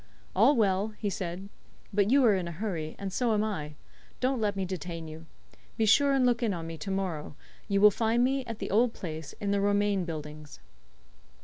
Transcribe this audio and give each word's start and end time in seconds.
"All 0.35 0.55
well," 0.55 0.95
he 0.97 1.11
said; 1.11 1.47
"but 1.93 2.09
you 2.09 2.25
are 2.25 2.33
in 2.33 2.47
a 2.47 2.51
hurry, 2.51 2.95
and 2.97 3.13
so 3.13 3.35
am 3.35 3.43
I. 3.43 3.75
Don't 4.19 4.41
let 4.41 4.55
me 4.55 4.65
detain 4.65 5.07
you. 5.07 5.27
Be 5.77 5.85
sure 5.85 6.13
and 6.13 6.25
look 6.25 6.41
in 6.41 6.55
on 6.55 6.65
me 6.65 6.75
to 6.79 6.89
morrow. 6.89 7.35
You 7.67 7.81
will 7.81 7.91
find 7.91 8.23
me 8.23 8.43
at 8.47 8.57
the 8.57 8.71
old 8.71 8.93
place, 8.93 9.33
in 9.33 9.51
the 9.51 9.61
Romain 9.61 10.03
Buildings." 10.05 10.59